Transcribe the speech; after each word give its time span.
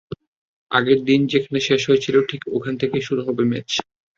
আগের 0.71 0.99
দিন 1.03 1.21
যেখানে 1.27 1.59
শেষ 1.59 1.81
হয়েছিল, 1.89 2.15
ঠিক 2.29 2.41
ওখান 2.51 2.73
থেকেই 2.77 3.03
শুরু 3.07 3.21
হবে 3.23 3.43
ম্যাচ। 3.45 3.69